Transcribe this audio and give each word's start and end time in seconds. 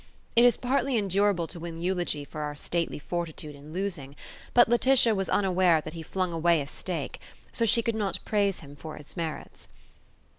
It 0.35 0.43
is 0.45 0.57
partly 0.57 0.97
endurable 0.97 1.45
to 1.45 1.59
win 1.59 1.77
eulogy 1.79 2.25
for 2.25 2.41
our 2.41 2.55
stately 2.55 2.97
fortitude 2.97 3.53
in 3.53 3.71
losing, 3.71 4.15
but 4.55 4.67
Laetitia 4.67 5.13
was 5.13 5.29
unaware 5.29 5.79
that 5.79 5.93
he 5.93 6.01
flung 6.01 6.33
away 6.33 6.59
a 6.59 6.65
stake; 6.65 7.19
so 7.51 7.67
she 7.67 7.83
could 7.83 7.93
not 7.93 8.17
praise 8.25 8.61
him 8.61 8.75
for 8.75 8.95
his 8.95 9.15
merits. 9.15 9.67